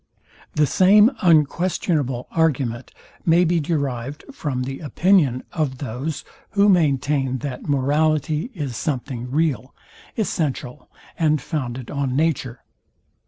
The 0.55 0.65
same 0.65 1.11
unquestionable 1.21 2.27
argument 2.31 2.91
may 3.23 3.45
be 3.45 3.59
derived 3.59 4.23
from 4.31 4.63
the 4.63 4.79
opinion 4.79 5.43
of 5.53 5.77
those, 5.77 6.25
who 6.53 6.69
maintain 6.69 7.37
that 7.45 7.69
morality 7.69 8.49
is 8.55 8.75
something 8.75 9.29
real, 9.29 9.75
essential, 10.17 10.89
and 11.19 11.39
founded 11.39 11.91
on 11.91 12.15
nature. 12.15 12.63